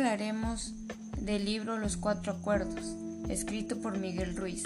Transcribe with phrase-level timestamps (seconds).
[0.00, 0.72] hablaremos
[1.20, 2.96] del libro Los Cuatro Acuerdos,
[3.28, 4.64] escrito por Miguel Ruiz.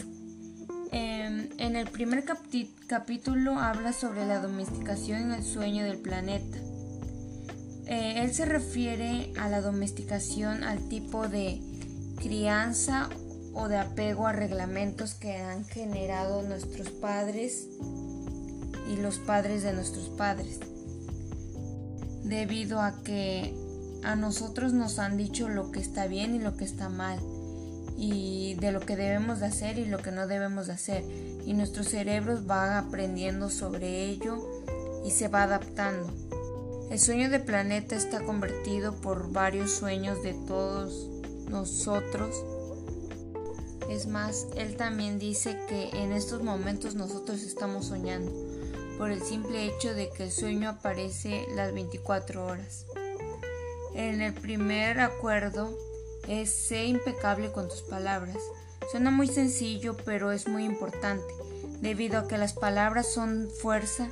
[0.92, 2.24] Em, en el primer
[2.86, 6.56] capítulo habla sobre la domesticación y el sueño del planeta.
[7.86, 11.60] Eh, él se refiere a la domesticación al tipo de
[12.20, 13.08] crianza
[13.54, 17.66] o de apego a reglamentos que han generado nuestros padres
[18.88, 20.60] y los padres de nuestros padres.
[22.22, 23.63] Debido a que
[24.04, 27.18] a nosotros nos han dicho lo que está bien y lo que está mal
[27.96, 31.04] y de lo que debemos de hacer y lo que no debemos de hacer
[31.44, 34.36] y nuestros cerebros van aprendiendo sobre ello
[35.04, 36.12] y se va adaptando.
[36.90, 41.08] El sueño de planeta está convertido por varios sueños de todos
[41.48, 42.44] nosotros.
[43.90, 48.32] Es más, él también dice que en estos momentos nosotros estamos soñando
[48.98, 52.86] por el simple hecho de que el sueño aparece las 24 horas.
[53.94, 55.78] En el primer acuerdo
[56.26, 58.36] es ser impecable con tus palabras.
[58.90, 61.24] Suena muy sencillo, pero es muy importante,
[61.80, 64.08] debido a que las palabras son fuerza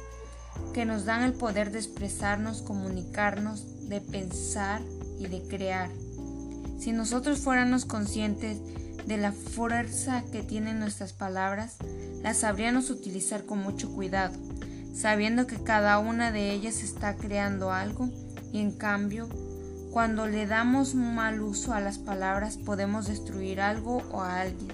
[0.72, 4.80] que nos dan el poder de expresarnos, comunicarnos, de pensar
[5.18, 5.90] y de crear.
[6.78, 8.58] Si nosotros fuéramos conscientes
[9.06, 11.76] de la fuerza que tienen nuestras palabras,
[12.22, 14.34] las sabríamos utilizar con mucho cuidado,
[14.94, 18.08] sabiendo que cada una de ellas está creando algo
[18.52, 19.28] y en cambio,
[19.92, 24.72] cuando le damos mal uso a las palabras podemos destruir algo o a alguien.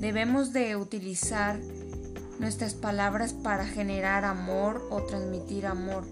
[0.00, 1.60] Debemos de utilizar
[2.40, 6.04] nuestras palabras para generar amor o transmitir amor,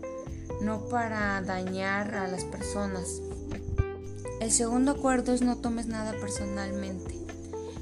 [0.61, 3.21] no para dañar a las personas.
[4.41, 7.19] El segundo acuerdo es no tomes nada personalmente,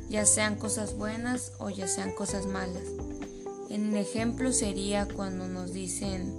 [0.09, 2.83] ya sean cosas buenas o ya sean cosas malas.
[3.69, 6.35] En ejemplo sería cuando nos dicen,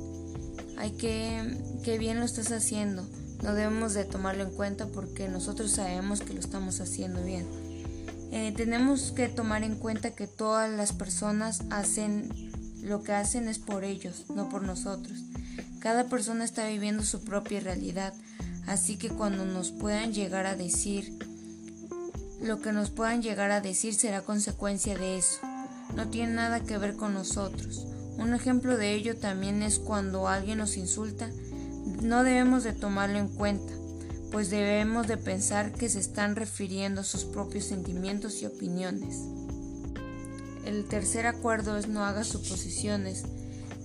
[0.78, 3.06] ay, que, qué bien lo estás haciendo.
[3.42, 7.48] No debemos de tomarlo en cuenta porque nosotros sabemos que lo estamos haciendo bien.
[8.32, 12.30] Eh, tenemos que tomar en cuenta que todas las personas hacen
[12.82, 15.20] lo que hacen es por ellos, no por nosotros.
[15.80, 18.14] Cada persona está viviendo su propia realidad,
[18.68, 21.18] así que cuando nos puedan llegar a decir,
[22.42, 25.40] lo que nos puedan llegar a decir será consecuencia de eso.
[25.96, 27.86] No tiene nada que ver con nosotros.
[28.18, 31.30] Un ejemplo de ello también es cuando alguien nos insulta,
[32.02, 33.74] no debemos de tomarlo en cuenta
[34.32, 39.18] pues debemos de pensar que se están refiriendo a sus propios sentimientos y opiniones.
[40.66, 43.26] El tercer acuerdo es no haga suposiciones,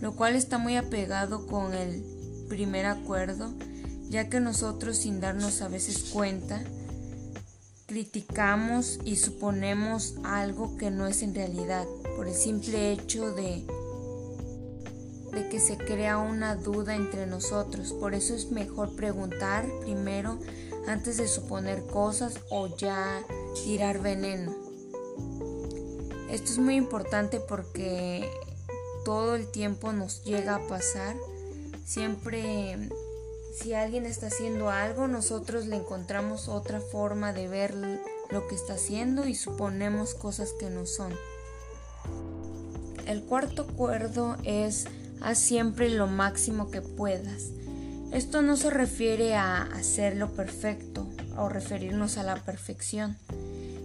[0.01, 2.05] lo cual está muy apegado con el
[2.49, 3.53] primer acuerdo,
[4.09, 6.63] ya que nosotros sin darnos a veces cuenta,
[7.87, 11.87] criticamos y suponemos algo que no es en realidad,
[12.17, 13.67] por el simple hecho de
[15.37, 17.93] de que se crea una duda entre nosotros.
[17.93, 20.39] Por eso es mejor preguntar primero
[20.89, 23.23] antes de suponer cosas o ya
[23.63, 24.55] tirar veneno.
[26.31, 28.29] Esto es muy importante porque
[29.05, 31.15] todo el tiempo nos llega a pasar.
[31.85, 32.89] Siempre
[33.57, 37.75] si alguien está haciendo algo, nosotros le encontramos otra forma de ver
[38.31, 41.13] lo que está haciendo y suponemos cosas que no son.
[43.07, 44.87] El cuarto acuerdo es
[45.21, 47.51] haz siempre lo máximo que puedas.
[48.13, 53.17] Esto no se refiere a hacerlo perfecto o referirnos a la perfección.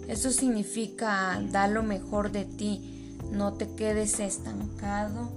[0.07, 5.31] Esto significa dar lo mejor de ti, no te quedes estancado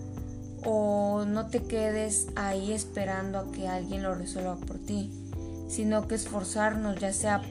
[0.64, 5.12] o no te quedes ahí esperando a que alguien lo resuelva por ti,
[5.68, 7.42] sino que esforzarnos ya sea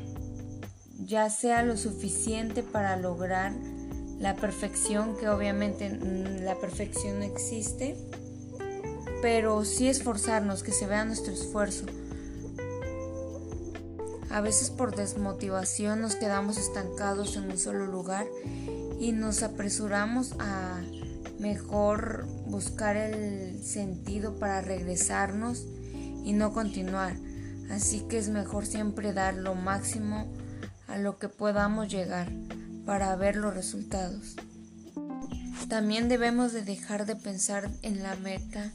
[1.05, 3.53] ya sea lo suficiente para lograr
[4.19, 7.97] la perfección, que obviamente mm, la perfección no existe,
[9.23, 11.85] pero sí esforzarnos, que se vea nuestro esfuerzo.
[14.29, 18.27] A veces por desmotivación nos quedamos estancados en un solo lugar
[18.99, 20.81] y nos apresuramos a
[21.39, 25.65] mejor buscar el sentido para regresarnos
[26.25, 27.15] y no continuar.
[27.71, 30.27] Así que es mejor siempre dar lo máximo
[30.89, 32.29] a lo que podamos llegar
[32.85, 34.35] para ver los resultados.
[35.69, 38.73] También debemos de dejar de pensar en la meta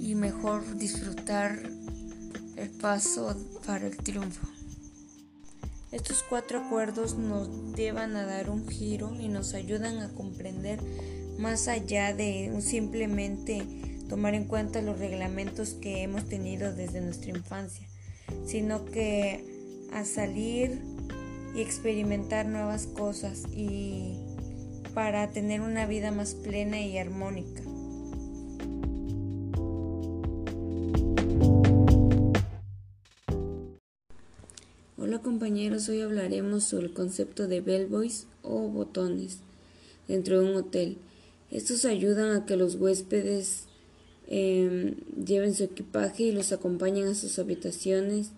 [0.00, 1.60] y mejor disfrutar
[2.56, 3.36] el paso
[3.66, 4.48] para el triunfo.
[5.92, 10.80] Estos cuatro acuerdos nos llevan a dar un giro y nos ayudan a comprender
[11.38, 13.66] más allá de simplemente
[14.08, 17.86] tomar en cuenta los reglamentos que hemos tenido desde nuestra infancia,
[18.46, 19.44] sino que
[19.92, 20.80] a salir
[21.54, 24.16] y experimentar nuevas cosas y
[24.94, 27.62] para tener una vida más plena y armónica.
[35.40, 39.38] Compañeros, hoy hablaremos sobre el concepto de bellboys o botones
[40.06, 40.98] dentro de un hotel.
[41.50, 43.64] Estos ayudan a que los huéspedes
[44.28, 48.32] em, lleven su equipaje y los acompañen a sus habitaciones.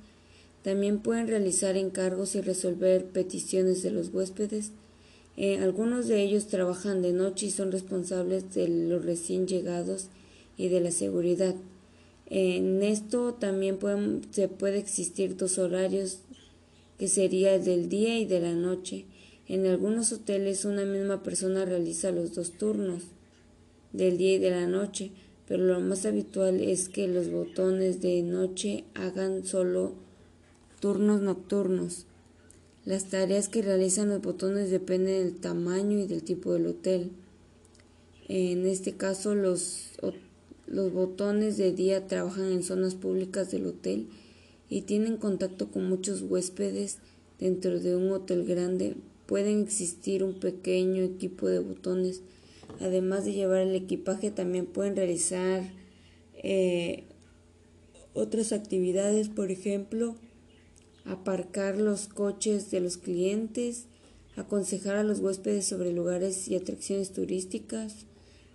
[0.62, 4.70] También pueden realizar encargos y resolver peticiones de los huéspedes.
[5.37, 10.06] Eh, algunos de ellos trabajan de noche y son responsables de los recién llegados
[10.56, 11.56] y de la seguridad.
[12.26, 13.81] En esto también
[14.31, 16.20] se puede existir dos horarios
[17.02, 19.06] que sería el del día y de la noche.
[19.49, 23.02] En algunos hoteles una misma persona realiza los dos turnos
[23.93, 25.10] del día y de la noche,
[25.49, 29.94] pero lo más habitual es que los botones de noche hagan solo
[30.78, 32.06] turnos nocturnos.
[32.84, 37.10] Las tareas que realizan los botones dependen del tamaño y del tipo del hotel.
[38.28, 39.99] En este caso, los,
[40.69, 44.06] los botones de día trabajan en zonas públicas del hotel
[44.73, 46.97] y tienen contacto con muchos huéspedes
[47.39, 48.97] dentro de un hotel grande,
[49.27, 52.23] pueden existir un pequeño equipo de botones.
[52.81, 55.63] Además de llevar el equipaje, también pueden realizar
[56.43, 57.05] eh,
[58.15, 60.15] otras actividades, por ejemplo,
[61.05, 63.85] aparcar los coches de los clientes,
[64.37, 68.07] aconsejar a los huéspedes sobre lugares y atracciones turísticas,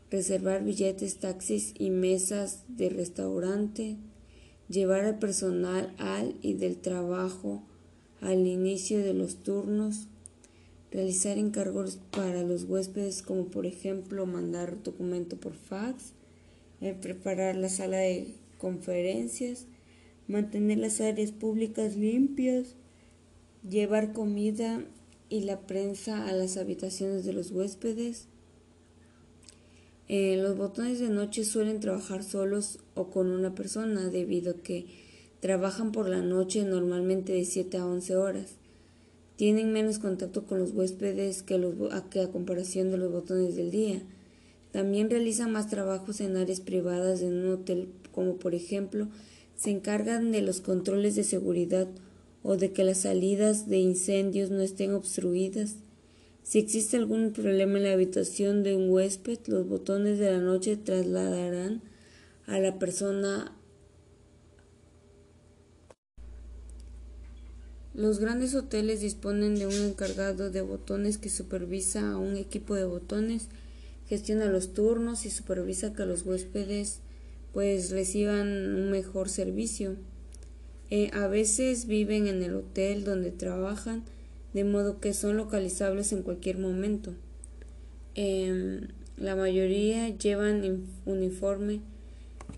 [0.10, 3.98] reservar billetes, taxis y mesas de restaurante,
[4.70, 7.64] llevar al personal al y del trabajo
[8.22, 10.08] al inicio de los turnos,
[10.92, 16.14] realizar encargos para los huéspedes como por ejemplo mandar documento por fax,
[16.82, 19.66] eh, preparar la sala de conferencias,
[20.28, 22.76] mantener las áreas públicas limpias,
[23.68, 24.84] llevar comida
[25.30, 28.28] y la prensa a las habitaciones de los huéspedes,
[30.08, 34.86] eh, los botones de noche suelen trabajar solos o con una persona debido a que
[35.42, 38.56] trabajan por la noche normalmente de 7 a 11 horas.
[39.36, 41.60] Tienen menos contacto con los huéspedes que,
[42.10, 44.02] que a comparación de los botones del día.
[44.72, 49.08] También realizan más trabajos en áreas privadas en un hotel como por ejemplo
[49.56, 51.88] se encargan de los controles de seguridad
[52.44, 55.76] o de que las salidas de incendios no estén obstruidas
[56.48, 60.78] si existe algún problema en la habitación de un huésped, los botones de la noche
[60.78, 61.82] trasladarán
[62.46, 63.54] a la persona.
[67.94, 72.86] Los grandes hoteles disponen de un encargado de botones que supervisa a un equipo de
[72.86, 73.50] botones,
[74.08, 77.02] gestiona los turnos y supervisa que los huéspedes
[77.52, 79.98] pues reciban un mejor servicio.
[80.92, 84.06] Eh, a veces viven en el hotel donde trabajan
[84.54, 87.14] de modo que son localizables en cualquier momento.
[88.16, 91.82] Em, la mayoría llevan uniforme,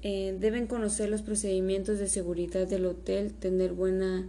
[0.03, 4.27] eh, deben conocer los procedimientos de seguridad del hotel, tener buena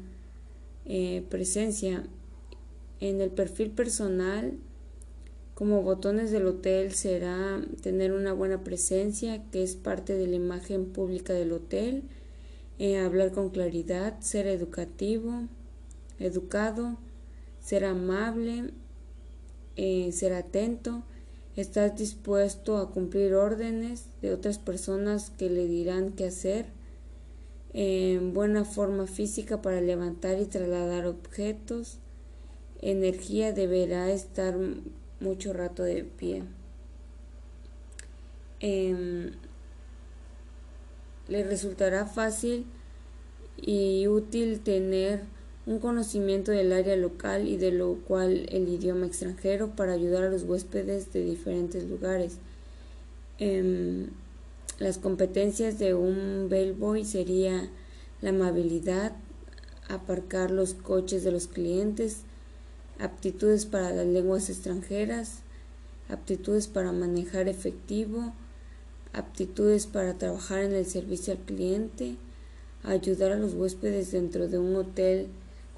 [0.87, 2.05] eh, presencia.
[3.01, 4.55] En el perfil personal,
[5.55, 10.87] como botones del hotel, será tener una buena presencia, que es parte de la imagen
[10.87, 12.03] pública del hotel,
[12.79, 15.49] eh, hablar con claridad, ser educativo,
[16.19, 16.97] educado,
[17.61, 18.71] ser amable,
[19.77, 21.03] eh, ser atento,
[21.57, 26.67] estar dispuesto a cumplir órdenes de otras personas que le dirán qué hacer,
[27.73, 31.99] en buena forma física para levantar y trasladar objetos,
[32.81, 34.57] energía deberá estar
[35.21, 36.43] mucho rato de pie.
[38.59, 39.33] Em,
[41.29, 42.67] le resultará fácil
[43.57, 45.23] y útil tener
[45.71, 50.29] un conocimiento del área local y de lo cual el idioma extranjero para ayudar a
[50.29, 52.39] los huéspedes de diferentes lugares.
[53.39, 54.09] Em,
[54.81, 57.71] las competencias de un bellboy sería
[58.21, 59.13] la amabilidad,
[59.89, 62.23] aparcar los coches de los clientes,
[62.99, 65.43] aptitudes para las lenguas extranjeras,
[66.09, 68.33] aptitudes para manejar efectivo,
[69.13, 72.17] aptitudes para trabajar en el servicio al cliente,
[72.83, 75.29] ayudar a los huéspedes dentro de un hotel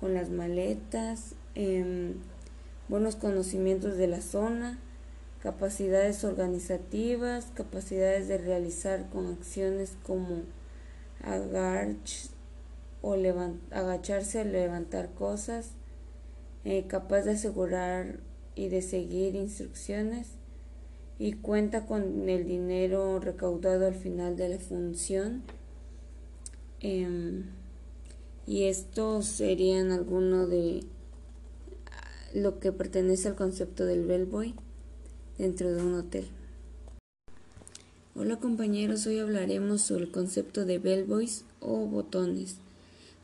[0.02, 2.14] con las maletas, em,
[2.88, 4.80] buenos conocimientos de la zona,
[5.40, 10.42] capacidades organizativas, capacidades de realizar con acciones como
[13.00, 13.12] o
[13.71, 15.71] agacharse o levantar cosas,
[16.64, 18.18] eh, capaz de asegurar
[18.56, 20.30] y de seguir instrucciones
[21.21, 25.44] y cuenta con el dinero recaudado al final de la función.
[26.80, 27.62] Em,
[28.46, 30.84] y estos serían algunos de
[32.34, 34.54] lo que pertenece al concepto del bellboy
[35.38, 36.26] dentro de un hotel.
[38.14, 42.56] Hola compañeros, hoy hablaremos sobre el concepto de bellboys o botones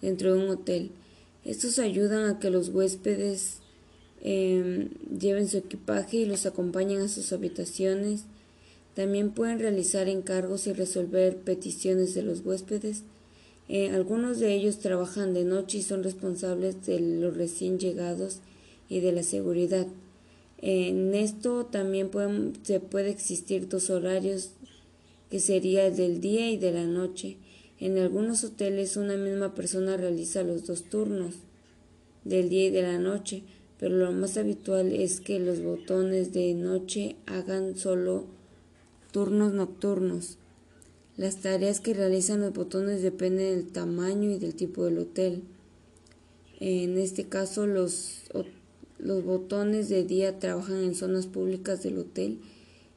[0.01, 0.91] dentro de un hotel.
[1.45, 3.59] Estos ayudan a que los huéspedes
[4.23, 8.25] em, lleven su equipaje y los acompañen a sus habitaciones.
[8.95, 13.03] También pueden realizar encargos y resolver peticiones de los huéspedes.
[13.69, 18.41] Eh, algunos de ellos trabajan de noche y son responsables de los recién llegados
[18.89, 19.87] y de la seguridad.
[20.61, 22.11] En esto también
[22.63, 24.51] se puede existir dos horarios
[25.31, 27.37] que sería el del día y de la noche.
[27.79, 31.35] En algunos hoteles una misma persona realiza los dos turnos
[32.25, 33.43] del día y de la noche,
[33.79, 38.25] pero lo más habitual es que los botones de noche hagan solo
[39.13, 40.39] turnos nocturnos.
[41.19, 45.43] Las tareas que realizan los botones dependen del tamaño y del tipo del hotel.
[46.61, 48.23] En este caso, los,
[48.99, 52.39] los botones de día trabajan en zonas públicas del hotel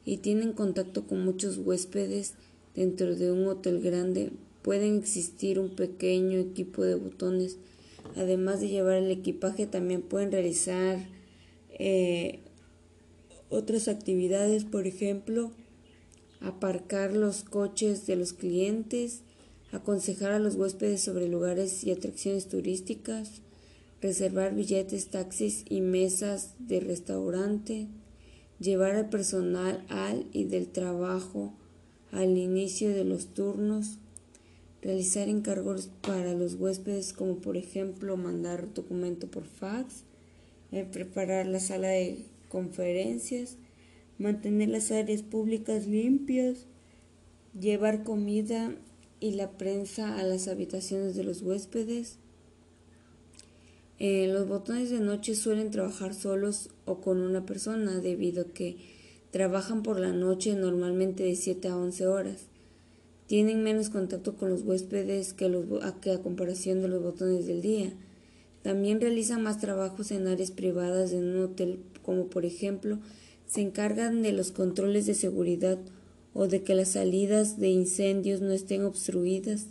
[0.06, 2.32] y tienen contacto con muchos huéspedes
[2.74, 7.58] dentro de un hotel grande Pueden existir un pequeño equipo de botones.
[8.16, 10.98] Además de llevar el equipaje, también pueden realizar
[11.70, 12.38] eh,
[13.48, 15.50] otras actividades, por ejemplo,
[16.42, 19.22] aparcar los coches de los clientes,
[19.70, 23.42] aconsejar a los huéspedes sobre lugares y atracciones turísticas,
[24.00, 27.86] reservar billetes, taxis y mesas de restaurante,
[28.58, 31.54] llevar al personal al y del trabajo
[32.12, 33.98] al inicio de los turnos,
[34.82, 40.04] realizar encargos para los huéspedes como por ejemplo mandar documento por fax,
[40.72, 42.18] eh, preparar la sala de
[42.48, 43.56] conferencias,
[44.22, 46.66] mantener las áreas públicas limpias,
[47.58, 48.74] llevar comida
[49.20, 52.18] y la prensa a las habitaciones de los huéspedes.
[53.98, 58.76] Eh, los botones de noche suelen trabajar solos o con una persona debido a que
[59.30, 62.46] trabajan por la noche normalmente de 7 a 11 horas.
[63.26, 67.46] Tienen menos contacto con los huéspedes que, los, a, que a comparación de los botones
[67.46, 67.92] del día.
[68.62, 72.98] También realizan más trabajos en áreas privadas en un hotel, como por ejemplo,
[73.52, 75.78] se encargan de los controles de seguridad
[76.32, 79.66] o de que las salidas de incendios no estén obstruidas.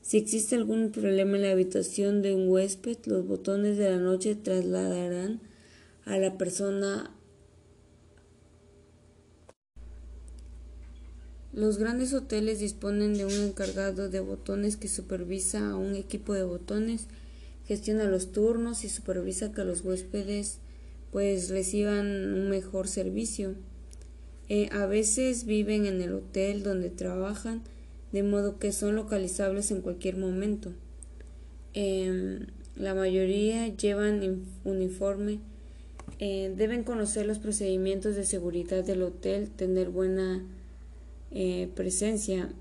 [0.00, 4.36] Si existe algún problema en la habitación de un huésped, los botones de la noche
[4.36, 5.42] trasladarán
[6.06, 7.14] a la persona
[11.52, 16.44] Los grandes hoteles disponen de un encargado de botones que supervisa a un equipo de
[16.44, 17.08] botones,
[17.66, 20.60] gestiona los turnos y supervisa que los huéspedes
[21.12, 23.54] pues reciban un mejor servicio.
[24.48, 27.62] Eh, a veces viven en el hotel donde trabajan,
[28.12, 30.72] de modo que son localizables en cualquier momento.
[31.72, 35.38] Em, la mayoría llevan uniforme,
[36.18, 40.44] eh, deben conocer los procedimientos de seguridad del hotel, tener buena
[41.30, 42.52] eh, presencia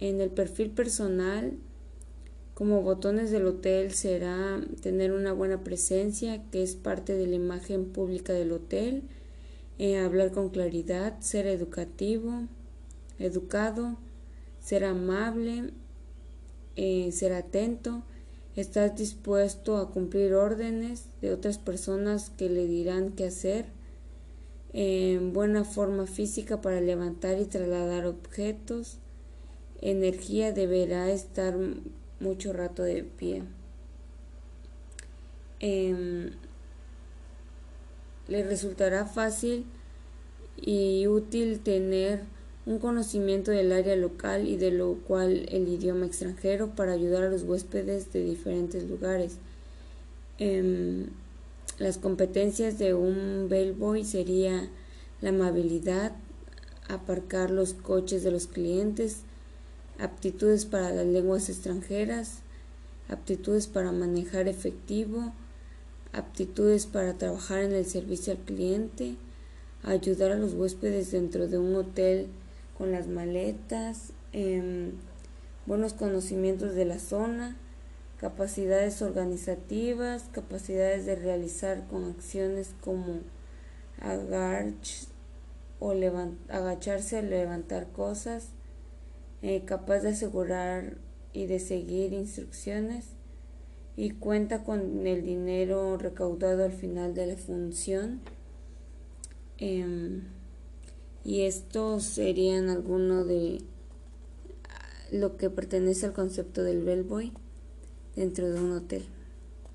[0.00, 1.52] en el perfil personal
[2.54, 7.86] como botones del hotel será tener una buena presencia que es parte de la imagen
[7.86, 9.02] pública del hotel
[9.78, 12.44] eh, hablar con claridad ser educativo
[13.18, 13.96] educado
[14.60, 15.70] ser amable
[16.76, 18.02] eh, ser atento
[18.56, 23.66] estar dispuesto a cumplir órdenes de otras personas que le dirán qué hacer
[24.72, 28.98] en buena forma física para levantar y trasladar objetos.
[29.80, 31.56] Energía deberá estar
[32.24, 33.42] mucho rato de pie.
[35.60, 36.30] Em,
[38.28, 39.64] le resultará fácil
[40.60, 42.22] y útil tener
[42.66, 47.28] un conocimiento del área local y de lo cual el idioma extranjero para ayudar a
[47.28, 49.36] los huéspedes de diferentes lugares.
[50.38, 51.08] Em,
[51.78, 54.70] las competencias de un bellboy sería
[55.20, 56.12] la amabilidad,
[56.88, 59.22] aparcar los coches de los clientes,
[59.98, 62.40] aptitudes para las lenguas extranjeras,
[63.08, 65.32] aptitudes para manejar efectivo,
[66.12, 69.16] aptitudes para trabajar en el servicio al cliente,
[69.82, 72.28] ayudar a los huéspedes dentro de un hotel
[72.78, 74.92] con las maletas, em,
[75.66, 77.56] buenos conocimientos de la zona,
[78.18, 83.20] capacidades organizativas, capacidades de realizar con acciones como
[85.80, 85.90] o
[86.48, 88.48] agacharse o levantar cosas,
[89.46, 90.96] eh, capaz de asegurar
[91.34, 93.08] y de seguir instrucciones
[93.94, 98.22] y cuenta con el dinero recaudado al final de la función.
[99.58, 100.22] Em,
[101.24, 103.60] y estos serían algunos de
[105.12, 107.30] lo que pertenece al concepto del bellboy
[108.16, 109.04] dentro de un hotel.